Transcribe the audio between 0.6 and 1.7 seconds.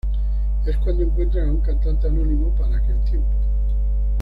Es cuando encuentran a un